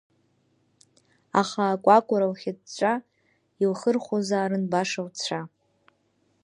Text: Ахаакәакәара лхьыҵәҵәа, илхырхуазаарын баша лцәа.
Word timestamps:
Ахаакәакәара 1.39 2.27
лхьыҵәҵәа, 2.31 2.93
илхырхуазаарын 3.61 4.63
баша 4.71 5.01
лцәа. 5.07 5.41